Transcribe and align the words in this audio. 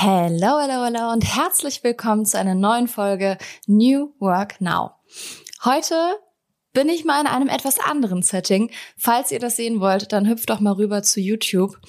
Hello, 0.00 0.60
hello, 0.60 0.84
hello 0.84 1.10
und 1.10 1.24
herzlich 1.24 1.82
willkommen 1.82 2.24
zu 2.24 2.38
einer 2.38 2.54
neuen 2.54 2.86
Folge 2.86 3.36
New 3.66 4.12
Work 4.20 4.60
Now. 4.60 4.92
Heute 5.64 5.96
bin 6.72 6.88
ich 6.88 7.04
mal 7.04 7.20
in 7.20 7.26
einem 7.26 7.48
etwas 7.48 7.80
anderen 7.80 8.22
Setting. 8.22 8.70
Falls 8.96 9.32
ihr 9.32 9.40
das 9.40 9.56
sehen 9.56 9.80
wollt, 9.80 10.12
dann 10.12 10.28
hüpft 10.28 10.50
doch 10.50 10.60
mal 10.60 10.74
rüber 10.74 11.02
zu 11.02 11.18
YouTube, 11.18 11.80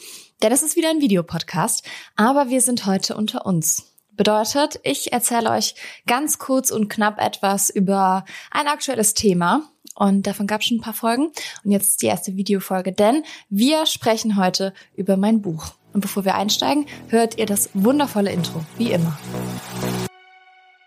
denn 0.42 0.52
es 0.52 0.64
ist 0.64 0.76
wieder 0.76 0.90
ein 0.90 1.02
Videopodcast, 1.02 1.88
aber 2.16 2.50
wir 2.50 2.62
sind 2.62 2.88
heute 2.88 3.16
unter 3.16 3.46
uns. 3.46 3.94
Bedeutet, 4.14 4.80
ich 4.82 5.14
erzähle 5.14 5.52
euch 5.52 5.76
ganz 6.08 6.40
kurz 6.40 6.72
und 6.72 6.90
knapp 6.90 7.22
etwas 7.22 7.70
über 7.70 8.26
ein 8.50 8.66
aktuelles 8.66 9.14
Thema. 9.14 9.70
Und 9.94 10.26
davon 10.26 10.48
gab 10.48 10.62
es 10.62 10.68
schon 10.68 10.78
ein 10.78 10.82
paar 10.82 10.94
Folgen. 10.94 11.28
Und 11.64 11.72
jetzt 11.72 11.90
ist 11.90 12.02
die 12.02 12.08
erste 12.08 12.36
Videofolge, 12.36 12.92
denn 12.92 13.24
wir 13.50 13.86
sprechen 13.86 14.36
heute 14.36 14.74
über 14.96 15.16
mein 15.16 15.44
Buch. 15.44 15.74
Und 16.00 16.04
bevor 16.04 16.24
wir 16.24 16.36
einsteigen, 16.36 16.86
hört 17.10 17.38
ihr 17.38 17.46
das 17.46 17.72
wundervolle 17.74 18.32
Intro, 18.32 18.64
wie 18.78 18.94
immer. 18.94 19.20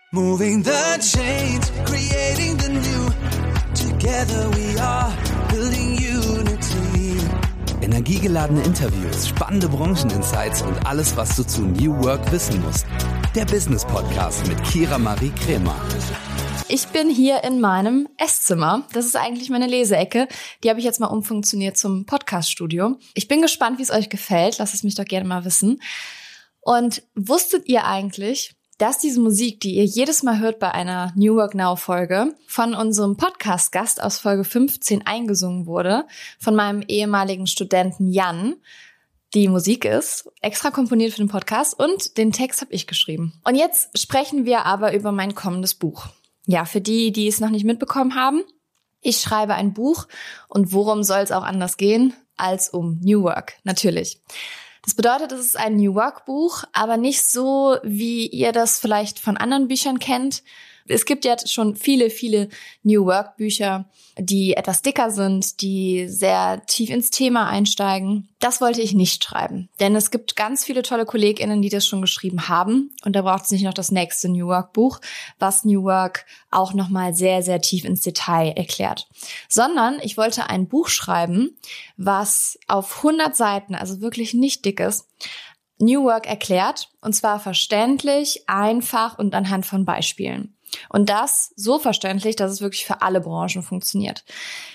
Moving 0.09 0.63
the 0.63 0.71
chains, 0.99 1.71
creating 1.85 2.57
the 2.59 2.69
new. 2.69 3.11
Together 3.75 4.49
we 4.55 4.81
are 4.81 5.13
building 5.49 5.99
unity. 5.99 7.21
Energiegeladene 7.81 8.63
Interviews, 8.63 9.27
spannende 9.27 9.69
Brancheninsights 9.69 10.63
und 10.63 10.83
alles, 10.87 11.15
was 11.15 11.35
du 11.35 11.43
zu 11.43 11.61
New 11.61 11.93
Work 12.03 12.31
wissen 12.31 12.59
musst. 12.63 12.87
Der 13.35 13.45
Business 13.45 13.85
Podcast 13.85 14.47
mit 14.47 14.63
Kira 14.63 14.97
Marie 14.97 15.31
Kremer. 15.45 15.75
Ich 16.73 16.87
bin 16.87 17.07
hier 17.07 17.43
in 17.43 17.61
meinem 17.61 18.09
Esszimmer. 18.17 18.87
Das 18.93 19.05
ist 19.05 19.15
eigentlich 19.15 19.51
meine 19.51 19.67
Leseecke. 19.67 20.27
Die 20.63 20.71
habe 20.71 20.79
ich 20.79 20.85
jetzt 20.85 20.99
mal 20.99 21.05
umfunktioniert 21.05 21.77
zum 21.77 22.07
Podcaststudio. 22.07 22.97
Ich 23.13 23.27
bin 23.27 23.43
gespannt, 23.43 23.77
wie 23.77 23.83
es 23.83 23.91
euch 23.91 24.09
gefällt. 24.09 24.57
Lasst 24.57 24.73
es 24.73 24.81
mich 24.81 24.95
doch 24.95 25.05
gerne 25.05 25.27
mal 25.29 25.45
wissen. 25.45 25.83
Und 26.61 27.03
wusstet 27.13 27.69
ihr 27.69 27.85
eigentlich, 27.85 28.55
dass 28.79 28.97
diese 28.97 29.21
Musik, 29.21 29.59
die 29.59 29.75
ihr 29.75 29.85
jedes 29.85 30.23
Mal 30.23 30.39
hört 30.39 30.57
bei 30.57 30.71
einer 30.71 31.13
New 31.15 31.35
Work 31.35 31.53
Now 31.53 31.75
Folge, 31.75 32.33
von 32.47 32.73
unserem 32.73 33.17
Podcast-Gast 33.17 34.01
aus 34.01 34.17
Folge 34.17 34.43
15 34.43 35.05
eingesungen 35.05 35.67
wurde, 35.67 36.05
von 36.39 36.55
meinem 36.55 36.81
ehemaligen 36.87 37.45
Studenten 37.45 38.11
Jan. 38.11 38.55
Die 39.35 39.47
Musik 39.47 39.85
ist 39.85 40.27
extra 40.41 40.71
komponiert 40.71 41.11
für 41.11 41.21
den 41.21 41.29
Podcast 41.29 41.77
und 41.77 42.17
den 42.17 42.31
Text 42.31 42.61
habe 42.61 42.73
ich 42.73 42.87
geschrieben. 42.87 43.39
Und 43.43 43.53
jetzt 43.53 43.95
sprechen 43.95 44.45
wir 44.45 44.65
aber 44.65 44.95
über 44.95 45.11
mein 45.11 45.35
kommendes 45.35 45.75
Buch. 45.75 46.07
Ja, 46.45 46.65
für 46.65 46.81
die, 46.81 47.11
die 47.11 47.27
es 47.27 47.39
noch 47.39 47.49
nicht 47.49 47.65
mitbekommen 47.65 48.15
haben, 48.15 48.43
ich 49.01 49.19
schreibe 49.19 49.53
ein 49.55 49.73
Buch 49.73 50.07
und 50.47 50.71
worum 50.73 51.03
soll 51.03 51.19
es 51.19 51.31
auch 51.31 51.43
anders 51.43 51.77
gehen 51.77 52.13
als 52.37 52.69
um 52.69 52.99
New 53.01 53.23
Work, 53.23 53.53
natürlich. 53.63 54.21
Das 54.83 54.95
bedeutet, 54.95 55.31
es 55.31 55.39
ist 55.39 55.57
ein 55.57 55.77
New 55.77 55.95
Work 55.95 56.25
Buch, 56.25 56.63
aber 56.73 56.97
nicht 56.97 57.23
so, 57.23 57.77
wie 57.83 58.27
ihr 58.27 58.51
das 58.51 58.79
vielleicht 58.79 59.19
von 59.19 59.37
anderen 59.37 59.67
Büchern 59.67 59.99
kennt, 59.99 60.43
es 60.87 61.05
gibt 61.05 61.25
ja 61.25 61.35
schon 61.45 61.75
viele, 61.75 62.09
viele 62.09 62.49
New 62.83 63.05
Work 63.05 63.37
Bücher, 63.37 63.89
die 64.17 64.53
etwas 64.53 64.81
dicker 64.81 65.09
sind, 65.11 65.61
die 65.61 66.07
sehr 66.07 66.65
tief 66.67 66.89
ins 66.89 67.09
Thema 67.09 67.47
einsteigen. 67.47 68.29
Das 68.39 68.61
wollte 68.61 68.81
ich 68.81 68.93
nicht 68.93 69.23
schreiben, 69.23 69.69
denn 69.79 69.95
es 69.95 70.11
gibt 70.11 70.35
ganz 70.35 70.65
viele 70.65 70.83
tolle 70.83 71.05
KollegInnen, 71.05 71.61
die 71.61 71.69
das 71.69 71.87
schon 71.87 72.01
geschrieben 72.01 72.47
haben 72.47 72.91
und 73.05 73.15
da 73.15 73.21
braucht 73.21 73.45
es 73.45 73.51
nicht 73.51 73.63
noch 73.63 73.73
das 73.73 73.91
nächste 73.91 74.29
New 74.29 74.47
Work 74.47 74.73
Buch, 74.73 74.99
was 75.39 75.63
New 75.63 75.83
Work 75.83 76.25
auch 76.51 76.73
nochmal 76.73 77.13
sehr, 77.13 77.41
sehr 77.41 77.61
tief 77.61 77.85
ins 77.85 78.01
Detail 78.01 78.51
erklärt. 78.51 79.07
Sondern 79.49 79.99
ich 80.01 80.17
wollte 80.17 80.49
ein 80.49 80.67
Buch 80.67 80.89
schreiben, 80.89 81.57
was 81.97 82.59
auf 82.67 82.97
100 82.97 83.35
Seiten, 83.35 83.75
also 83.75 84.01
wirklich 84.01 84.33
nicht 84.33 84.65
dick 84.65 84.79
ist, 84.79 85.07
New 85.79 86.03
Work 86.03 86.27
erklärt, 86.27 86.89
und 87.01 87.13
zwar 87.13 87.39
verständlich, 87.39 88.43
einfach 88.47 89.17
und 89.17 89.33
anhand 89.35 89.65
von 89.65 89.85
Beispielen. 89.85 90.55
Und 90.89 91.09
das 91.09 91.53
so 91.55 91.79
verständlich, 91.79 92.35
dass 92.35 92.51
es 92.51 92.61
wirklich 92.61 92.85
für 92.85 93.01
alle 93.01 93.21
Branchen 93.21 93.63
funktioniert. 93.63 94.23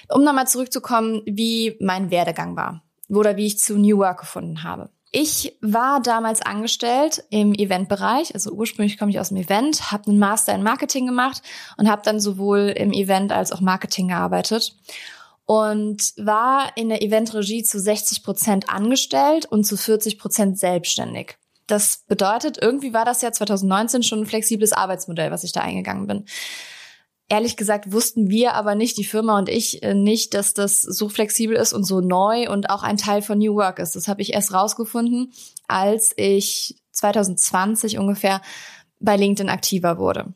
Um 0.09 0.25
nochmal 0.25 0.47
zurückzukommen, 0.47 1.23
wie 1.27 1.77
mein 1.81 2.11
Werdegang 2.11 2.57
war 2.57 2.83
oder 3.09 3.37
wie 3.37 3.47
ich 3.47 3.59
zu 3.59 3.79
New 3.79 3.99
Work 3.99 4.21
gefunden 4.21 4.63
habe. 4.63 4.91
Ich 5.11 5.57
war 5.63 6.03
damals 6.03 6.43
angestellt 6.43 7.25
im 7.31 7.55
Eventbereich, 7.55 8.35
also 8.35 8.51
ursprünglich 8.51 8.99
komme 8.99 9.11
ich 9.11 9.19
aus 9.19 9.29
dem 9.29 9.39
Event, 9.39 9.91
habe 9.91 10.09
einen 10.09 10.19
Master 10.19 10.55
in 10.55 10.63
Marketing 10.63 11.07
gemacht 11.07 11.41
und 11.79 11.89
habe 11.89 12.03
dann 12.05 12.21
sowohl 12.21 12.75
im 12.77 12.93
Event 12.93 13.33
als 13.33 13.51
auch 13.51 13.61
Marketing 13.63 14.09
gearbeitet 14.09 14.77
und 15.47 16.13
war 16.19 16.77
in 16.77 16.91
der 16.91 17.01
Eventregie 17.01 17.63
zu 17.63 17.81
60 17.81 18.23
Prozent 18.23 18.69
angestellt 18.69 19.47
und 19.47 19.65
zu 19.65 19.79
40 19.79 20.19
Prozent 20.19 20.59
selbstständig. 20.59 21.39
Das 21.69 22.05
bedeutet, 22.09 22.59
irgendwie 22.61 22.95
war 22.95 23.05
das 23.05 23.23
ja 23.23 23.31
2019 23.31 24.03
schon 24.03 24.21
ein 24.21 24.27
flexibles 24.27 24.73
Arbeitsmodell, 24.73 25.31
was 25.31 25.45
ich 25.45 25.53
da 25.53 25.61
eingegangen 25.61 26.07
bin. 26.07 26.25
Ehrlich 27.29 27.59
gesagt 27.59 27.93
wussten 27.93 28.31
wir 28.31 28.55
aber 28.55 28.75
nicht, 28.75 28.97
die 28.97 29.05
Firma 29.05 29.39
und 29.39 29.51
ich 29.51 29.83
äh, 29.83 29.93
nicht, 29.93 30.33
dass 30.33 30.55
das 30.55 30.81
so 30.81 31.11
flexibel 31.11 31.57
ist 31.57 31.75
und 31.75 31.85
so 31.85 32.01
neu 32.01 32.51
und 32.51 32.71
auch 32.71 32.83
ein 32.83 32.97
Teil 32.97 33.21
von 33.21 33.39
New 33.39 33.55
Work 33.55 33.79
ist. 33.81 33.95
Das 33.95 34.09
habe 34.09 34.23
ich 34.23 34.33
erst 34.33 34.55
rausgefunden, 34.55 35.31
als 35.67 36.15
ich 36.17 36.77
2020 36.93 37.99
ungefähr 37.99 38.41
bei 38.99 39.17
LinkedIn 39.17 39.51
aktiver 39.51 39.99
wurde. 39.99 40.33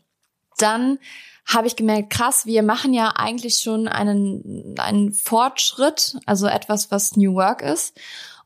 Dann 0.58 0.98
habe 1.46 1.66
ich 1.66 1.76
gemerkt, 1.76 2.10
krass, 2.10 2.44
wir 2.44 2.62
machen 2.62 2.92
ja 2.92 3.14
eigentlich 3.16 3.56
schon 3.56 3.88
einen, 3.88 4.74
einen 4.78 5.14
Fortschritt, 5.14 6.18
also 6.26 6.46
etwas, 6.46 6.90
was 6.90 7.16
New 7.16 7.34
Work 7.34 7.62
ist 7.62 7.98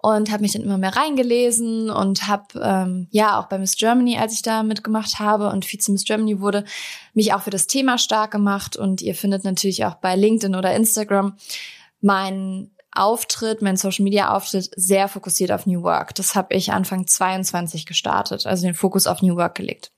und 0.07 0.31
habe 0.31 0.43
mich 0.43 0.53
dann 0.53 0.63
immer 0.63 0.79
mehr 0.79 0.95
reingelesen 0.95 1.91
und 1.91 2.29
habe 2.29 2.61
ähm, 2.63 3.09
ja 3.11 3.41
auch 3.41 3.47
bei 3.47 3.59
Miss 3.59 3.75
Germany, 3.75 4.17
als 4.17 4.35
ich 4.35 4.43
da 4.43 4.63
mitgemacht 4.63 5.19
habe 5.19 5.49
und 5.49 5.65
Vize 5.65 5.91
Miss 5.91 6.05
Germany 6.05 6.39
wurde, 6.39 6.65
mich 7.13 7.35
auch 7.35 7.43
für 7.43 7.51
das 7.51 7.67
Thema 7.67 7.99
stark 7.99 8.31
gemacht 8.31 8.77
und 8.77 9.03
ihr 9.03 9.17
findet 9.17 9.43
natürlich 9.43 9.85
auch 9.85 9.97
bei 9.97 10.15
LinkedIn 10.15 10.55
oder 10.55 10.77
Instagram 10.77 11.37
meinen 12.01 12.71
Auftritt, 12.93 13.63
mein 13.63 13.77
Social 13.77 14.05
Media 14.05 14.33
Auftritt 14.33 14.71
sehr 14.77 15.09
fokussiert 15.09 15.51
auf 15.51 15.67
New 15.67 15.83
Work. 15.83 16.15
Das 16.15 16.37
habe 16.37 16.55
ich 16.55 16.71
Anfang 16.71 17.09
22 17.09 17.85
gestartet, 17.85 18.47
also 18.47 18.65
den 18.65 18.77
Fokus 18.77 19.09
auf 19.09 19.23
New 19.23 19.35
Work 19.35 19.57
gelegt. 19.57 19.91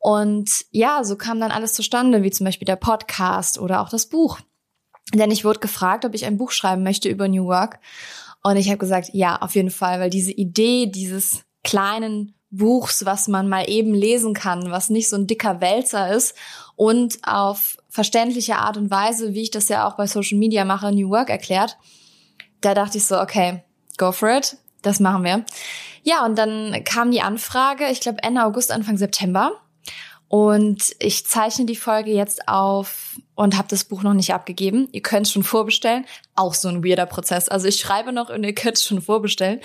Und 0.00 0.50
ja, 0.72 1.04
so 1.04 1.14
kam 1.14 1.38
dann 1.38 1.52
alles 1.52 1.74
zustande, 1.74 2.24
wie 2.24 2.32
zum 2.32 2.46
Beispiel 2.46 2.66
der 2.66 2.74
Podcast 2.74 3.60
oder 3.60 3.80
auch 3.80 3.90
das 3.90 4.06
Buch. 4.06 4.40
Denn 5.14 5.30
ich 5.30 5.44
wurde 5.44 5.60
gefragt, 5.60 6.04
ob 6.04 6.14
ich 6.14 6.24
ein 6.26 6.36
Buch 6.36 6.50
schreiben 6.50 6.82
möchte 6.82 7.08
über 7.08 7.28
New 7.28 7.46
Work. 7.46 7.78
Und 8.42 8.56
ich 8.56 8.68
habe 8.68 8.78
gesagt, 8.78 9.10
ja, 9.12 9.36
auf 9.36 9.54
jeden 9.54 9.70
Fall, 9.70 10.00
weil 10.00 10.10
diese 10.10 10.32
Idee 10.32 10.86
dieses 10.86 11.42
kleinen 11.62 12.34
Buchs, 12.50 13.04
was 13.04 13.28
man 13.28 13.48
mal 13.48 13.68
eben 13.68 13.94
lesen 13.94 14.34
kann, 14.34 14.70
was 14.70 14.90
nicht 14.90 15.08
so 15.08 15.16
ein 15.16 15.26
dicker 15.26 15.60
Wälzer 15.60 16.12
ist 16.12 16.34
und 16.74 17.18
auf 17.22 17.76
verständliche 17.88 18.56
Art 18.56 18.76
und 18.76 18.90
Weise, 18.90 19.34
wie 19.34 19.42
ich 19.42 19.50
das 19.50 19.68
ja 19.68 19.86
auch 19.86 19.96
bei 19.96 20.06
Social 20.06 20.38
Media 20.38 20.64
mache, 20.64 20.90
New 20.92 21.10
Work 21.10 21.30
erklärt, 21.30 21.76
da 22.60 22.74
dachte 22.74 22.98
ich 22.98 23.04
so, 23.04 23.20
okay, 23.20 23.62
go 23.98 24.10
for 24.10 24.30
it, 24.30 24.56
das 24.82 25.00
machen 25.00 25.24
wir. 25.24 25.44
Ja, 26.02 26.24
und 26.24 26.36
dann 26.36 26.82
kam 26.84 27.10
die 27.10 27.20
Anfrage, 27.20 27.88
ich 27.90 28.00
glaube 28.00 28.22
Ende 28.22 28.44
August, 28.44 28.72
Anfang 28.72 28.96
September. 28.96 29.52
Und 30.30 30.94
ich 31.00 31.26
zeichne 31.26 31.64
die 31.64 31.74
Folge 31.74 32.12
jetzt 32.12 32.46
auf 32.46 33.16
und 33.34 33.58
habe 33.58 33.66
das 33.66 33.82
Buch 33.82 34.04
noch 34.04 34.14
nicht 34.14 34.32
abgegeben. 34.32 34.88
Ihr 34.92 35.02
könnt 35.02 35.26
schon 35.26 35.42
vorbestellen. 35.42 36.06
Auch 36.36 36.54
so 36.54 36.68
ein 36.68 36.84
weirder 36.84 37.06
Prozess. 37.06 37.48
Also 37.48 37.66
ich 37.66 37.80
schreibe 37.80 38.12
noch 38.12 38.30
und 38.30 38.44
ihr 38.44 38.54
könnt 38.54 38.78
schon 38.78 39.02
vorbestellen. 39.02 39.58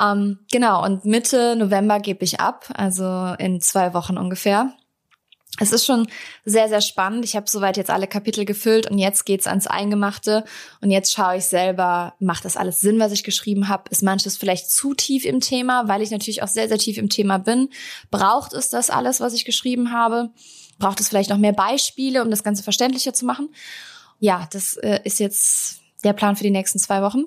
Ähm, 0.00 0.38
genau, 0.50 0.82
und 0.82 1.04
Mitte 1.04 1.56
November 1.56 2.00
gebe 2.00 2.24
ich 2.24 2.40
ab, 2.40 2.72
also 2.74 3.34
in 3.38 3.60
zwei 3.60 3.92
Wochen 3.92 4.16
ungefähr 4.16 4.72
es 5.60 5.72
ist 5.72 5.84
schon 5.84 6.06
sehr, 6.44 6.68
sehr 6.68 6.80
spannend. 6.80 7.24
Ich 7.24 7.36
habe 7.36 7.48
soweit 7.48 7.76
jetzt 7.76 7.90
alle 7.90 8.06
Kapitel 8.06 8.44
gefüllt 8.44 8.90
und 8.90 8.98
jetzt 8.98 9.24
geht's 9.24 9.46
ans 9.46 9.66
Eingemachte. 9.66 10.44
Und 10.80 10.90
jetzt 10.90 11.12
schaue 11.12 11.36
ich 11.36 11.44
selber, 11.44 12.14
macht 12.20 12.44
das 12.44 12.56
alles 12.56 12.80
Sinn, 12.80 12.98
was 12.98 13.12
ich 13.12 13.24
geschrieben 13.24 13.68
habe? 13.68 13.84
Ist 13.90 14.02
manches 14.02 14.36
vielleicht 14.36 14.70
zu 14.70 14.94
tief 14.94 15.24
im 15.24 15.40
Thema, 15.40 15.88
weil 15.88 16.02
ich 16.02 16.10
natürlich 16.10 16.42
auch 16.42 16.48
sehr, 16.48 16.68
sehr 16.68 16.78
tief 16.78 16.98
im 16.98 17.08
Thema 17.08 17.38
bin? 17.38 17.70
Braucht 18.10 18.52
es 18.52 18.68
das 18.70 18.90
alles, 18.90 19.20
was 19.20 19.34
ich 19.34 19.44
geschrieben 19.44 19.92
habe? 19.92 20.30
Braucht 20.78 21.00
es 21.00 21.08
vielleicht 21.08 21.30
noch 21.30 21.38
mehr 21.38 21.52
Beispiele, 21.52 22.22
um 22.22 22.30
das 22.30 22.44
Ganze 22.44 22.62
verständlicher 22.62 23.12
zu 23.12 23.26
machen? 23.26 23.48
Ja, 24.20 24.48
das 24.52 24.76
äh, 24.76 25.00
ist 25.04 25.18
jetzt 25.18 25.80
der 26.04 26.12
Plan 26.12 26.36
für 26.36 26.44
die 26.44 26.50
nächsten 26.50 26.78
zwei 26.78 27.02
Wochen. 27.02 27.24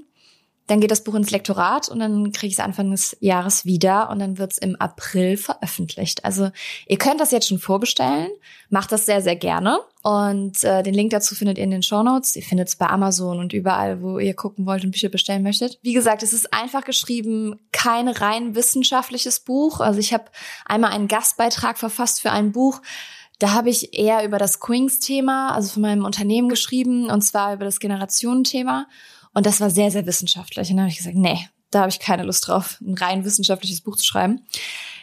Dann 0.71 0.79
geht 0.79 0.89
das 0.89 1.03
Buch 1.03 1.15
ins 1.15 1.31
Lektorat 1.31 1.89
und 1.89 1.99
dann 1.99 2.31
kriege 2.31 2.47
ich 2.47 2.53
es 2.53 2.59
Anfang 2.61 2.91
des 2.91 3.17
Jahres 3.19 3.65
wieder 3.65 4.09
und 4.09 4.19
dann 4.19 4.37
wird 4.37 4.53
es 4.53 4.57
im 4.57 4.77
April 4.77 5.35
veröffentlicht. 5.35 6.23
Also 6.23 6.49
ihr 6.87 6.97
könnt 6.97 7.19
das 7.19 7.31
jetzt 7.31 7.49
schon 7.49 7.59
vorbestellen, 7.59 8.29
macht 8.69 8.93
das 8.93 9.05
sehr, 9.05 9.21
sehr 9.21 9.35
gerne. 9.35 9.79
Und 10.01 10.63
äh, 10.63 10.81
den 10.81 10.93
Link 10.93 11.09
dazu 11.09 11.35
findet 11.35 11.57
ihr 11.57 11.65
in 11.65 11.71
den 11.71 11.83
Show 11.83 12.03
Notes. 12.03 12.37
Ihr 12.37 12.43
findet 12.43 12.69
es 12.69 12.77
bei 12.77 12.87
Amazon 12.87 13.39
und 13.39 13.51
überall, 13.51 14.01
wo 14.01 14.17
ihr 14.17 14.33
gucken 14.33 14.65
wollt 14.65 14.85
und 14.85 14.91
Bücher 14.91 15.09
bestellen 15.09 15.43
möchtet. 15.43 15.77
Wie 15.81 15.91
gesagt, 15.91 16.23
es 16.23 16.31
ist 16.31 16.53
einfach 16.53 16.85
geschrieben, 16.85 17.59
kein 17.73 18.07
rein 18.07 18.55
wissenschaftliches 18.55 19.41
Buch. 19.41 19.81
Also 19.81 19.99
ich 19.99 20.13
habe 20.13 20.23
einmal 20.65 20.91
einen 20.91 21.09
Gastbeitrag 21.09 21.79
verfasst 21.79 22.21
für 22.21 22.31
ein 22.31 22.53
Buch, 22.53 22.81
da 23.39 23.53
habe 23.53 23.71
ich 23.71 23.97
eher 23.97 24.23
über 24.23 24.37
das 24.37 24.59
Queens-Thema, 24.59 25.53
also 25.53 25.73
von 25.73 25.81
meinem 25.81 26.05
Unternehmen 26.05 26.47
geschrieben, 26.47 27.09
und 27.09 27.23
zwar 27.23 27.55
über 27.55 27.65
das 27.65 27.79
Generationenthema. 27.79 28.85
Und 29.33 29.45
das 29.45 29.61
war 29.61 29.69
sehr, 29.69 29.91
sehr 29.91 30.05
wissenschaftlich. 30.05 30.69
Und 30.69 30.77
dann 30.77 30.85
habe 30.85 30.91
ich 30.91 30.97
gesagt, 30.97 31.15
nee, 31.15 31.47
da 31.69 31.81
habe 31.81 31.89
ich 31.89 31.99
keine 31.99 32.23
Lust 32.23 32.47
drauf, 32.47 32.77
ein 32.81 32.95
rein 32.95 33.23
wissenschaftliches 33.23 33.81
Buch 33.81 33.95
zu 33.95 34.05
schreiben. 34.05 34.45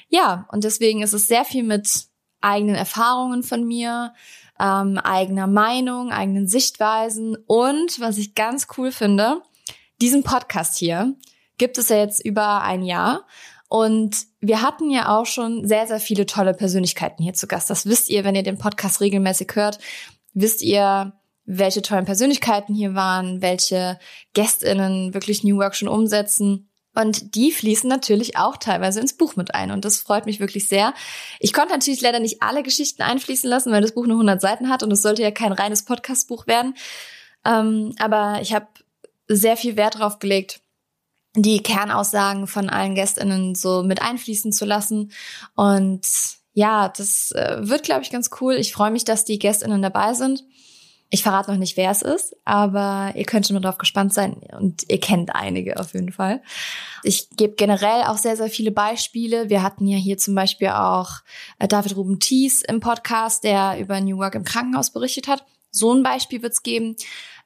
Ja, 0.08 0.46
und 0.52 0.64
deswegen 0.64 1.02
ist 1.02 1.14
es 1.14 1.26
sehr 1.26 1.44
viel 1.44 1.62
mit 1.62 2.06
eigenen 2.40 2.76
Erfahrungen 2.76 3.42
von 3.42 3.66
mir, 3.66 4.12
ähm, 4.60 4.98
eigener 4.98 5.46
Meinung, 5.46 6.10
eigenen 6.10 6.46
Sichtweisen 6.46 7.36
und 7.46 8.00
was 8.00 8.18
ich 8.18 8.34
ganz 8.34 8.66
cool 8.76 8.92
finde, 8.92 9.42
diesen 10.00 10.22
Podcast 10.22 10.76
hier 10.78 11.14
gibt 11.58 11.78
es 11.78 11.88
ja 11.88 11.96
jetzt 11.96 12.24
über 12.24 12.62
ein 12.62 12.82
Jahr 12.82 13.26
und 13.68 14.16
wir 14.40 14.62
hatten 14.62 14.90
ja 14.90 15.16
auch 15.16 15.26
schon 15.26 15.66
sehr, 15.66 15.86
sehr 15.86 16.00
viele 16.00 16.26
tolle 16.26 16.54
Persönlichkeiten 16.54 17.22
hier 17.22 17.34
zu 17.34 17.46
Gast. 17.46 17.68
Das 17.68 17.86
wisst 17.86 18.08
ihr, 18.08 18.24
wenn 18.24 18.34
ihr 18.34 18.42
den 18.42 18.58
Podcast 18.58 19.00
regelmäßig 19.00 19.50
hört, 19.54 19.78
wisst 20.32 20.62
ihr, 20.62 21.17
welche 21.50 21.80
tollen 21.80 22.04
Persönlichkeiten 22.04 22.74
hier 22.74 22.94
waren, 22.94 23.40
welche 23.40 23.98
GästInnen 24.34 25.14
wirklich 25.14 25.44
New 25.44 25.56
Work 25.56 25.74
schon 25.74 25.88
umsetzen. 25.88 26.68
Und 26.94 27.34
die 27.34 27.52
fließen 27.52 27.88
natürlich 27.88 28.36
auch 28.36 28.58
teilweise 28.58 29.00
ins 29.00 29.16
Buch 29.16 29.34
mit 29.34 29.54
ein. 29.54 29.70
Und 29.70 29.86
das 29.86 29.98
freut 29.98 30.26
mich 30.26 30.40
wirklich 30.40 30.68
sehr. 30.68 30.92
Ich 31.40 31.54
konnte 31.54 31.72
natürlich 31.72 32.02
leider 32.02 32.20
nicht 32.20 32.42
alle 32.42 32.62
Geschichten 32.62 33.00
einfließen 33.00 33.48
lassen, 33.48 33.72
weil 33.72 33.80
das 33.80 33.94
Buch 33.94 34.06
nur 34.06 34.16
100 34.16 34.42
Seiten 34.42 34.68
hat 34.68 34.82
und 34.82 34.92
es 34.92 35.00
sollte 35.00 35.22
ja 35.22 35.30
kein 35.30 35.52
reines 35.52 35.86
Podcast-Buch 35.86 36.46
werden. 36.46 36.74
Ähm, 37.46 37.94
aber 37.98 38.40
ich 38.42 38.52
habe 38.52 38.66
sehr 39.26 39.56
viel 39.56 39.76
Wert 39.76 39.94
darauf 39.94 40.18
gelegt, 40.18 40.60
die 41.34 41.62
Kernaussagen 41.62 42.46
von 42.46 42.68
allen 42.68 42.94
GästInnen 42.94 43.54
so 43.54 43.82
mit 43.82 44.02
einfließen 44.02 44.52
zu 44.52 44.66
lassen. 44.66 45.12
Und 45.54 46.06
ja, 46.52 46.90
das 46.90 47.32
äh, 47.32 47.56
wird, 47.60 47.84
glaube 47.84 48.02
ich, 48.02 48.10
ganz 48.10 48.28
cool. 48.40 48.54
Ich 48.56 48.74
freue 48.74 48.90
mich, 48.90 49.04
dass 49.04 49.24
die 49.24 49.38
GästInnen 49.38 49.80
dabei 49.80 50.12
sind. 50.12 50.44
Ich 51.10 51.22
verrate 51.22 51.50
noch 51.50 51.58
nicht, 51.58 51.78
wer 51.78 51.90
es 51.90 52.02
ist, 52.02 52.36
aber 52.44 53.12
ihr 53.14 53.24
könnt 53.24 53.46
schon 53.46 53.54
mal 53.54 53.60
drauf 53.60 53.78
gespannt 53.78 54.12
sein 54.12 54.42
und 54.58 54.84
ihr 54.90 55.00
kennt 55.00 55.34
einige 55.34 55.80
auf 55.80 55.94
jeden 55.94 56.12
Fall. 56.12 56.42
Ich 57.02 57.30
gebe 57.30 57.54
generell 57.54 58.02
auch 58.02 58.18
sehr, 58.18 58.36
sehr 58.36 58.50
viele 58.50 58.72
Beispiele. 58.72 59.48
Wir 59.48 59.62
hatten 59.62 59.86
ja 59.86 59.96
hier 59.96 60.18
zum 60.18 60.34
Beispiel 60.34 60.68
auch 60.68 61.20
äh, 61.58 61.66
David 61.66 61.96
Ruben 61.96 62.20
Thies 62.20 62.60
im 62.60 62.80
Podcast, 62.80 63.42
der 63.42 63.78
über 63.80 64.00
New 64.02 64.18
Work 64.18 64.34
im 64.34 64.44
Krankenhaus 64.44 64.90
berichtet 64.90 65.28
hat. 65.28 65.46
So 65.70 65.94
ein 65.94 66.02
Beispiel 66.02 66.42
wird 66.42 66.52
es 66.52 66.62
geben. 66.62 66.96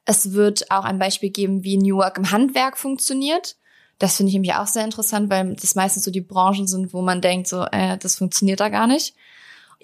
Es 0.03 0.33
wird 0.33 0.69
auch 0.69 0.83
ein 0.83 0.99
Beispiel 0.99 1.29
geben, 1.29 1.63
wie 1.63 1.77
New 1.77 1.95
Work 1.97 2.17
im 2.17 2.31
Handwerk 2.31 2.77
funktioniert. 2.77 3.55
Das 3.97 4.17
finde 4.17 4.31
ich 4.31 4.33
nämlich 4.33 4.55
auch 4.55 4.67
sehr 4.67 4.83
interessant, 4.83 5.29
weil 5.29 5.55
das 5.55 5.75
meistens 5.75 6.03
so 6.03 6.11
die 6.11 6.19
Branchen 6.19 6.67
sind, 6.67 6.93
wo 6.93 7.01
man 7.01 7.21
denkt, 7.21 7.47
so, 7.47 7.63
äh, 7.71 7.97
das 7.97 8.17
funktioniert 8.17 8.59
da 8.59 8.67
gar 8.67 8.87
nicht. 8.87 9.15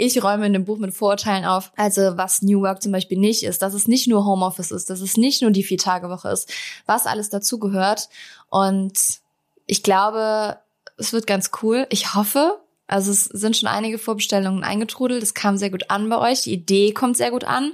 Ich 0.02 0.24
räume 0.24 0.46
in 0.46 0.54
dem 0.54 0.64
Buch 0.64 0.78
mit 0.78 0.94
Vorurteilen 0.94 1.44
auf. 1.44 1.74
Also 1.76 2.16
was 2.16 2.42
New 2.42 2.62
Work 2.62 2.82
zum 2.82 2.94
Beispiel 2.94 3.20
nicht 3.20 3.44
ist, 3.44 3.62
dass 3.62 3.74
es 3.74 3.86
nicht 3.86 4.08
nur 4.08 4.26
Homeoffice 4.26 4.72
ist, 4.72 4.90
dass 4.90 5.02
es 5.02 5.18
nicht 5.18 5.42
nur 5.42 5.52
die 5.52 5.62
Vier-Tage-Woche 5.62 6.30
ist, 6.30 6.50
was 6.86 7.06
alles 7.06 7.30
dazugehört. 7.30 8.08
Und 8.50 8.98
ich 9.66 9.84
glaube, 9.84 10.58
es 10.96 11.12
wird 11.12 11.28
ganz 11.28 11.52
cool. 11.62 11.86
Ich 11.90 12.16
hoffe, 12.16 12.62
also 12.88 13.12
es 13.12 13.26
sind 13.26 13.58
schon 13.58 13.68
einige 13.68 13.98
Vorbestellungen 13.98 14.64
eingetrudelt. 14.64 15.22
Es 15.22 15.34
kam 15.34 15.58
sehr 15.58 15.70
gut 15.70 15.90
an 15.90 16.08
bei 16.08 16.32
euch. 16.32 16.44
Die 16.44 16.54
Idee 16.54 16.94
kommt 16.94 17.18
sehr 17.18 17.32
gut 17.32 17.44
an, 17.44 17.74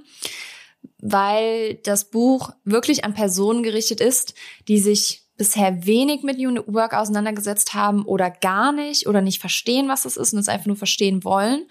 weil 0.98 1.75
das 1.83 2.06
Buch 2.06 2.50
wirklich 2.63 3.06
an 3.06 3.13
Personen 3.13 3.62
gerichtet 3.62 4.01
ist, 4.01 4.33
die 4.68 4.80
sich 4.80 5.22
bisher 5.38 5.86
wenig 5.86 6.24
mit 6.24 6.39
New 6.39 6.63
Work 6.66 6.95
auseinandergesetzt 6.95 7.75
haben 7.75 8.04
oder 8.04 8.31
gar 8.31 8.72
nicht 8.72 9.06
oder 9.06 9.22
nicht 9.22 9.39
verstehen, 9.39 9.88
was 9.89 10.06
es 10.06 10.18
ist 10.18 10.33
und 10.33 10.39
es 10.39 10.50
einfach 10.50 10.66
nur 10.66 10.75
verstehen 10.75 11.24
wollen. 11.24 11.68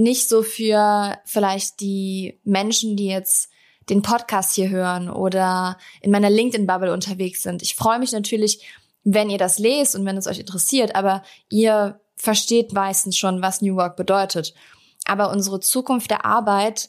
Nicht 0.00 0.30
so 0.30 0.42
für 0.42 1.18
vielleicht 1.26 1.80
die 1.80 2.40
Menschen, 2.42 2.96
die 2.96 3.08
jetzt 3.08 3.50
den 3.90 4.00
Podcast 4.00 4.54
hier 4.54 4.70
hören 4.70 5.10
oder 5.10 5.76
in 6.00 6.10
meiner 6.10 6.30
LinkedIn-Bubble 6.30 6.90
unterwegs 6.90 7.42
sind. 7.42 7.60
Ich 7.60 7.74
freue 7.74 7.98
mich 7.98 8.10
natürlich, 8.12 8.66
wenn 9.04 9.28
ihr 9.28 9.36
das 9.36 9.58
lest 9.58 9.94
und 9.94 10.06
wenn 10.06 10.16
es 10.16 10.26
euch 10.26 10.38
interessiert, 10.38 10.94
aber 10.94 11.22
ihr 11.50 12.00
versteht 12.16 12.72
meistens 12.72 13.18
schon, 13.18 13.42
was 13.42 13.60
New 13.60 13.76
Work 13.76 13.96
bedeutet. 13.96 14.54
Aber 15.04 15.30
unsere 15.30 15.60
Zukunft 15.60 16.10
der 16.10 16.24
Arbeit 16.24 16.88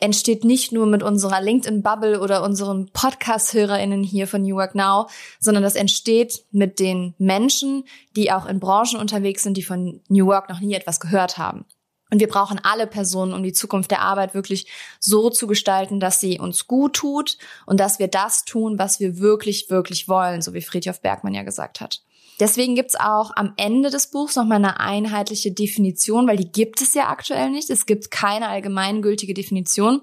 entsteht 0.00 0.44
nicht 0.44 0.70
nur 0.70 0.86
mit 0.86 1.02
unserer 1.02 1.40
LinkedIn-Bubble 1.40 2.20
oder 2.20 2.44
unseren 2.44 2.90
Podcast-HörerInnen 2.92 4.04
hier 4.04 4.28
von 4.28 4.42
New 4.42 4.54
Work 4.54 4.76
Now, 4.76 5.08
sondern 5.40 5.64
das 5.64 5.74
entsteht 5.74 6.44
mit 6.52 6.78
den 6.78 7.14
Menschen, 7.18 7.82
die 8.14 8.30
auch 8.30 8.46
in 8.46 8.60
Branchen 8.60 9.00
unterwegs 9.00 9.42
sind, 9.42 9.56
die 9.56 9.64
von 9.64 10.00
New 10.08 10.26
Work 10.26 10.48
noch 10.48 10.60
nie 10.60 10.74
etwas 10.74 11.00
gehört 11.00 11.38
haben. 11.38 11.64
Und 12.10 12.20
wir 12.20 12.28
brauchen 12.28 12.60
alle 12.62 12.86
Personen, 12.86 13.32
um 13.32 13.42
die 13.42 13.52
Zukunft 13.52 13.90
der 13.90 14.02
Arbeit 14.02 14.34
wirklich 14.34 14.66
so 15.00 15.30
zu 15.30 15.46
gestalten, 15.46 16.00
dass 16.00 16.20
sie 16.20 16.38
uns 16.38 16.66
gut 16.66 16.94
tut 16.94 17.38
und 17.66 17.80
dass 17.80 17.98
wir 17.98 18.08
das 18.08 18.44
tun, 18.44 18.78
was 18.78 19.00
wir 19.00 19.18
wirklich, 19.18 19.70
wirklich 19.70 20.06
wollen, 20.08 20.42
so 20.42 20.54
wie 20.54 20.62
Friedhof 20.62 21.00
Bergmann 21.00 21.34
ja 21.34 21.42
gesagt 21.42 21.80
hat. 21.80 22.02
Deswegen 22.40 22.74
gibt's 22.74 22.96
auch 22.96 23.30
am 23.36 23.54
Ende 23.56 23.90
des 23.90 24.10
Buchs 24.10 24.36
nochmal 24.36 24.58
eine 24.58 24.80
einheitliche 24.80 25.52
Definition, 25.52 26.26
weil 26.26 26.36
die 26.36 26.50
gibt 26.50 26.80
es 26.80 26.94
ja 26.94 27.08
aktuell 27.08 27.50
nicht. 27.50 27.70
Es 27.70 27.86
gibt 27.86 28.10
keine 28.10 28.48
allgemeingültige 28.48 29.34
Definition. 29.34 30.02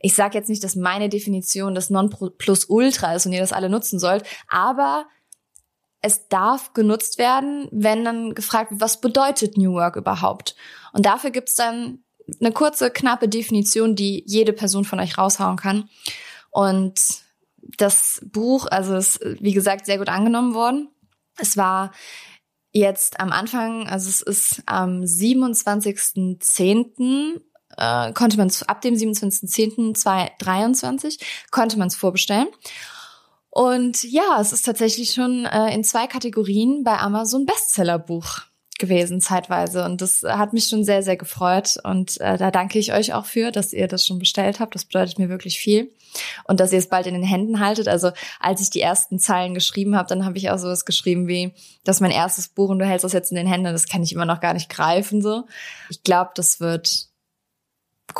Ich 0.00 0.14
sage 0.14 0.36
jetzt 0.36 0.50
nicht, 0.50 0.62
dass 0.64 0.76
meine 0.76 1.08
Definition 1.08 1.74
das 1.74 1.90
Nonplusultra 1.90 3.14
ist 3.14 3.26
und 3.26 3.32
ihr 3.32 3.40
das 3.40 3.52
alle 3.52 3.70
nutzen 3.70 3.98
sollt, 3.98 4.24
aber 4.48 5.06
es 6.04 6.28
darf 6.28 6.72
genutzt 6.74 7.16
werden, 7.16 7.66
wenn 7.72 8.04
dann 8.04 8.34
gefragt 8.34 8.70
wird, 8.70 8.82
was 8.82 9.00
bedeutet 9.00 9.56
New 9.56 9.72
Work 9.72 9.96
überhaupt? 9.96 10.54
Und 10.92 11.06
dafür 11.06 11.30
gibt's 11.30 11.54
dann 11.54 12.00
eine 12.40 12.52
kurze, 12.52 12.90
knappe 12.90 13.26
Definition, 13.26 13.96
die 13.96 14.22
jede 14.26 14.52
Person 14.52 14.84
von 14.84 15.00
euch 15.00 15.16
raushauen 15.16 15.56
kann. 15.56 15.88
Und 16.50 17.00
das 17.78 18.20
Buch, 18.30 18.66
also 18.70 18.96
ist, 18.96 19.18
wie 19.40 19.52
gesagt, 19.52 19.86
sehr 19.86 19.96
gut 19.96 20.10
angenommen 20.10 20.52
worden. 20.52 20.90
Es 21.38 21.56
war 21.56 21.90
jetzt 22.70 23.18
am 23.18 23.32
Anfang, 23.32 23.88
also 23.88 24.10
es 24.10 24.20
ist 24.20 24.62
am 24.66 25.00
27.10. 25.00 27.40
Äh, 27.78 28.12
konnte 28.12 28.36
man 28.36 28.52
ab 28.66 28.82
dem 28.82 28.94
27.10.2023 28.94 31.18
konnte 31.50 31.78
man 31.78 31.88
es 31.88 31.96
vorbestellen. 31.96 32.48
Und 33.54 34.02
ja, 34.02 34.40
es 34.40 34.52
ist 34.52 34.64
tatsächlich 34.64 35.12
schon 35.12 35.44
äh, 35.44 35.72
in 35.72 35.84
zwei 35.84 36.08
Kategorien 36.08 36.82
bei 36.82 36.98
Amazon 36.98 37.46
Bestsellerbuch 37.46 38.40
gewesen 38.80 39.20
zeitweise 39.20 39.84
und 39.84 40.00
das 40.00 40.24
hat 40.24 40.52
mich 40.52 40.66
schon 40.66 40.82
sehr 40.82 41.04
sehr 41.04 41.16
gefreut 41.16 41.78
und 41.84 42.20
äh, 42.20 42.36
da 42.36 42.50
danke 42.50 42.80
ich 42.80 42.92
euch 42.92 43.14
auch 43.14 43.26
für, 43.26 43.52
dass 43.52 43.72
ihr 43.72 43.86
das 43.86 44.04
schon 44.04 44.18
bestellt 44.18 44.58
habt. 44.58 44.74
Das 44.74 44.84
bedeutet 44.84 45.20
mir 45.20 45.28
wirklich 45.28 45.60
viel 45.60 45.92
und 46.48 46.58
dass 46.58 46.72
ihr 46.72 46.80
es 46.80 46.88
bald 46.88 47.06
in 47.06 47.14
den 47.14 47.22
Händen 47.22 47.60
haltet. 47.60 47.86
Also 47.86 48.10
als 48.40 48.60
ich 48.60 48.70
die 48.70 48.80
ersten 48.80 49.20
Zeilen 49.20 49.54
geschrieben 49.54 49.94
habe, 49.96 50.08
dann 50.08 50.24
habe 50.24 50.36
ich 50.36 50.50
auch 50.50 50.58
sowas 50.58 50.84
geschrieben 50.84 51.28
wie, 51.28 51.54
dass 51.84 52.00
mein 52.00 52.10
erstes 52.10 52.48
Buch 52.48 52.70
und 52.70 52.80
du 52.80 52.86
hältst 52.86 53.04
das 53.04 53.12
jetzt 53.12 53.30
in 53.30 53.36
den 53.36 53.46
Händen. 53.46 53.72
Das 53.72 53.86
kann 53.86 54.02
ich 54.02 54.12
immer 54.12 54.26
noch 54.26 54.40
gar 54.40 54.54
nicht 54.54 54.68
greifen 54.68 55.22
so. 55.22 55.44
Ich 55.90 56.02
glaube, 56.02 56.32
das 56.34 56.58
wird 56.58 57.06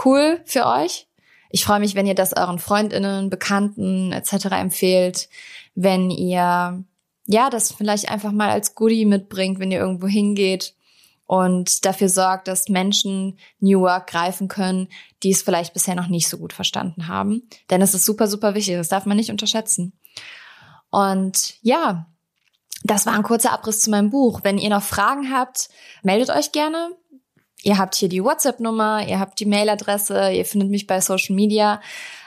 cool 0.05 0.41
für 0.45 0.67
euch. 0.67 1.09
Ich 1.55 1.65
freue 1.65 1.79
mich, 1.79 1.95
wenn 1.95 2.07
ihr 2.07 2.17
das 2.17 2.37
euren 2.37 2.59
Freundinnen, 2.59 3.31
Bekannten 3.31 4.11
etc. 4.11 4.47
empfehlt, 4.47 5.29
wenn 5.77 6.11
ihr 6.11 6.85
ja, 7.27 7.49
das 7.49 7.73
vielleicht 7.73 8.11
einfach 8.11 8.33
mal 8.33 8.51
als 8.51 8.75
Goodie 8.75 9.05
mitbringt, 9.05 9.61
wenn 9.61 9.71
ihr 9.71 9.79
irgendwo 9.79 10.09
hingeht 10.09 10.75
und 11.27 11.85
dafür 11.85 12.09
sorgt, 12.09 12.49
dass 12.49 12.69
Menschen 12.69 13.39
New 13.61 13.83
Work 13.83 14.09
greifen 14.09 14.49
können, 14.49 14.89
die 15.23 15.31
es 15.31 15.43
vielleicht 15.43 15.73
bisher 15.75 15.95
noch 15.95 16.09
nicht 16.09 16.29
so 16.29 16.39
gut 16.39 16.53
verstanden 16.53 17.07
haben. 17.07 17.49
Denn 17.71 17.81
es 17.81 17.95
ist 17.95 18.05
super, 18.05 18.27
super 18.27 18.57
wichtig. 18.57 18.75
Das 18.75 18.89
darf 18.89 19.07
man 19.07 19.17
nicht 19.17 19.31
unterschätzen. 19.31 19.93
Und 20.91 21.55
ja, 21.63 22.07
das 22.83 23.07
war 23.07 23.15
ein 23.15 23.23
kurzer 23.23 23.53
Abriss 23.53 23.79
zu 23.79 23.91
meinem 23.91 24.11
Buch. 24.11 24.41
Wenn 24.43 24.59
ihr 24.59 24.71
noch 24.71 24.83
Fragen 24.83 25.33
habt, 25.33 25.69
meldet 26.03 26.31
euch 26.31 26.51
gerne. 26.51 26.91
Ihr 27.65 27.79
habt 27.79 27.95
hier 27.95 28.11
die 28.11 28.23
WhatsApp-Nummer, 28.23 29.09
ihr 29.09 29.19
habt 29.19 29.41
die 29.41 29.47
Mailadresse, 29.47 30.31
ihr 30.33 30.45
findet 30.45 30.71
mich 30.71 30.87
bei 30.87 31.01
Social 31.01 31.35
Media. 31.35 31.81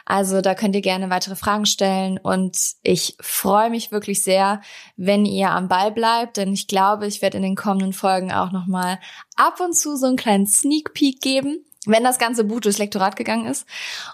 Also 0.03 0.41
da 0.41 0.56
könnt 0.56 0.74
ihr 0.74 0.82
gerne 0.82 1.12
weitere 1.12 1.36
Fragen 1.36 1.65
stellen 1.65 2.17
und 2.17 2.58
ich 2.82 3.17
freue 3.20 3.70
mich 3.70 3.91
wirklich 3.91 4.24
sehr, 4.24 4.62
wenn 4.96 5.25
ihr 5.25 5.51
am 5.51 5.67
Ball 5.67 5.91
bleibt, 5.91 6.38
denn 6.38 6.53
ich 6.53 6.67
glaube, 6.67 7.06
ich 7.06 7.22
werde 7.22 7.38
in 7.38 7.44
den 7.44 7.56
kommenden 7.56 7.94
Folgen 7.94 8.32
auch 8.32 8.51
noch 8.51 8.65
mal 8.65 9.00
ab 9.36 9.60
und 9.60 9.75
zu 9.75 9.96
so 9.96 10.08
einen 10.08 10.15
kleinen 10.15 10.48
Sneak 10.48 10.94
Peek 10.94 11.22
geben, 11.22 11.63
wenn 11.86 12.03
das 12.03 12.17
ganze 12.17 12.44
Buch 12.44 12.62
durchs 12.62 12.79
Lektorat 12.79 13.15
gegangen 13.15 13.46
ist. 13.46 13.67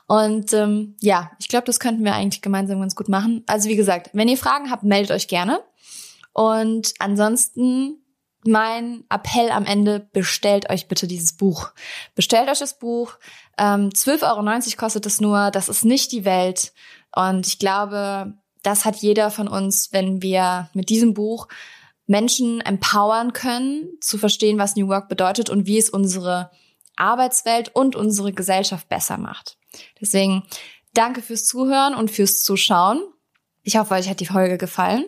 Und 0.07 0.51
ähm, 0.51 0.95
ja, 0.99 1.31
ich 1.39 1.47
glaube, 1.47 1.65
das 1.65 1.79
könnten 1.79 2.03
wir 2.03 2.15
eigentlich 2.15 2.41
gemeinsam 2.41 2.81
ganz 2.81 2.95
gut 2.95 3.07
machen. 3.07 3.43
Also 3.45 3.69
wie 3.69 3.77
gesagt, 3.77 4.09
wenn 4.13 4.27
ihr 4.27 4.37
Fragen 4.37 4.71
habt, 4.71 4.83
meldet 4.83 5.11
euch 5.11 5.29
gerne. 5.29 5.61
Und 6.33 6.93
ansonsten 6.99 8.02
mein 8.45 9.03
Appell 9.09 9.51
am 9.51 9.65
Ende, 9.65 9.99
bestellt 10.11 10.69
euch 10.69 10.87
bitte 10.87 11.07
dieses 11.07 11.33
Buch. 11.33 11.71
Bestellt 12.15 12.49
euch 12.49 12.59
das 12.59 12.77
Buch. 12.79 13.13
Ähm, 13.57 13.89
12,90 13.89 14.23
Euro 14.23 14.77
kostet 14.77 15.05
es 15.05 15.21
nur. 15.21 15.51
Das 15.51 15.69
ist 15.69 15.85
nicht 15.85 16.11
die 16.11 16.25
Welt. 16.25 16.73
Und 17.15 17.47
ich 17.47 17.59
glaube, 17.59 18.33
das 18.63 18.85
hat 18.85 18.95
jeder 18.97 19.29
von 19.29 19.47
uns, 19.47 19.91
wenn 19.91 20.21
wir 20.21 20.69
mit 20.73 20.89
diesem 20.89 21.13
Buch 21.13 21.47
Menschen 22.05 22.61
empowern 22.61 23.33
können, 23.33 23.89
zu 24.01 24.17
verstehen, 24.17 24.57
was 24.57 24.75
New 24.75 24.87
Work 24.87 25.09
bedeutet 25.09 25.49
und 25.49 25.65
wie 25.67 25.77
es 25.77 25.89
unsere 25.89 26.51
Arbeitswelt 26.95 27.73
und 27.75 27.95
unsere 27.95 28.33
Gesellschaft 28.33 28.89
besser 28.89 29.17
macht. 29.17 29.57
Deswegen 29.99 30.43
danke 30.93 31.21
fürs 31.21 31.45
Zuhören 31.45 31.95
und 31.95 32.11
fürs 32.11 32.43
Zuschauen. 32.43 33.01
Ich 33.65 33.77
hoffe, 33.77 33.93
euch 33.93 34.09
hat 34.09 34.19
die 34.19 34.25
Folge 34.25 34.57
gefallen. 34.57 35.05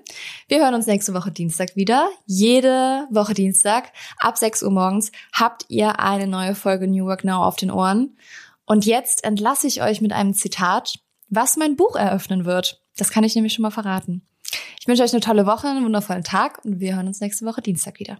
Wir 0.47 0.59
hören 0.59 0.75
uns 0.75 0.88
nächste 0.88 1.13
Woche 1.13 1.29
Dienstag 1.29 1.75
wieder. 1.75 2.09
Jede 2.25 3.05
Woche 3.12 3.33
Dienstag 3.33 3.91
ab 4.17 4.38
6 4.38 4.63
Uhr 4.63 4.71
morgens 4.71 5.12
habt 5.33 5.65
ihr 5.67 6.00
eine 6.00 6.25
neue 6.25 6.55
Folge 6.55 6.88
New 6.88 7.05
Work 7.05 7.25
Now 7.25 7.43
auf 7.43 7.57
den 7.57 7.69
Ohren. 7.69 8.17
Und 8.65 8.85
jetzt 8.85 9.25
entlasse 9.25 9.67
ich 9.67 9.81
euch 9.81 10.00
mit 10.00 10.13
einem 10.13 10.33
Zitat, 10.33 11.00
was 11.27 11.57
mein 11.57 11.75
Buch 11.75 11.97
eröffnen 11.97 12.45
wird. 12.45 12.81
Das 12.95 13.09
kann 13.09 13.25
ich 13.25 13.35
nämlich 13.35 13.53
schon 13.53 13.63
mal 13.63 13.71
verraten. 13.71 14.25
Ich 14.79 14.88
wünsche 14.88 15.03
euch 15.03 15.12
eine 15.12 15.19
tolle 15.19 15.45
Woche, 15.45 15.67
einen 15.67 15.83
wundervollen 15.83 16.24
Tag 16.24 16.63
und 16.63 16.79
wir 16.79 16.95
hören 16.95 17.07
uns 17.07 17.19
nächste 17.19 17.45
Woche 17.45 17.62
Dienstag 17.62 18.00
wieder. 18.00 18.19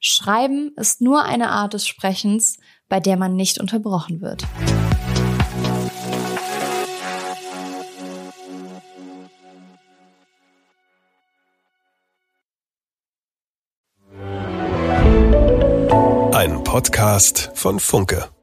Schreiben 0.00 0.72
ist 0.74 1.00
nur 1.00 1.24
eine 1.24 1.50
Art 1.50 1.74
des 1.74 1.86
Sprechens, 1.86 2.58
bei 2.88 2.98
der 2.98 3.16
man 3.16 3.36
nicht 3.36 3.60
unterbrochen 3.60 4.20
wird. 4.20 4.42
Podcast 16.76 17.52
von 17.54 17.80
Funke. 17.80 18.35